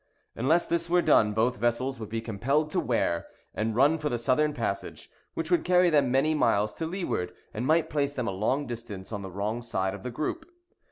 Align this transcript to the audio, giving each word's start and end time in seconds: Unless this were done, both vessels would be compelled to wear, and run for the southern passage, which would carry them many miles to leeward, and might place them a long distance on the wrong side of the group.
Unless 0.35 0.65
this 0.65 0.89
were 0.89 1.03
done, 1.03 1.31
both 1.33 1.57
vessels 1.57 1.99
would 1.99 2.09
be 2.09 2.21
compelled 2.21 2.71
to 2.71 2.79
wear, 2.79 3.27
and 3.53 3.75
run 3.75 3.99
for 3.99 4.09
the 4.09 4.17
southern 4.17 4.51
passage, 4.51 5.11
which 5.35 5.51
would 5.51 5.63
carry 5.63 5.91
them 5.91 6.09
many 6.09 6.33
miles 6.33 6.73
to 6.73 6.87
leeward, 6.87 7.31
and 7.53 7.67
might 7.67 7.87
place 7.87 8.15
them 8.15 8.27
a 8.27 8.31
long 8.31 8.65
distance 8.65 9.11
on 9.11 9.21
the 9.21 9.29
wrong 9.29 9.61
side 9.61 9.93
of 9.93 10.01
the 10.01 10.09
group. 10.09 10.49